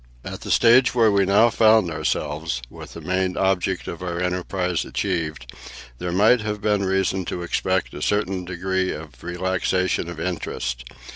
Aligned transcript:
At 0.25 0.41
the 0.41 0.49
stage 0.49 0.95
where 0.95 1.11
we 1.11 1.25
now 1.27 1.51
found 1.51 1.91
ourselves, 1.91 2.63
with 2.71 2.93
the 2.93 3.01
main 3.01 3.37
object 3.37 3.87
of 3.87 4.01
our 4.01 4.19
enterprise 4.19 4.83
achieved, 4.83 5.51
there 5.99 6.11
might 6.11 6.41
have 6.41 6.59
been 6.59 6.83
reason 6.83 7.23
to 7.25 7.43
expect 7.43 7.93
a 7.93 8.01
certain 8.01 8.43
degree 8.43 8.91
of 8.93 9.23
relaxation 9.23 10.09
of 10.09 10.19
interest. 10.19 10.85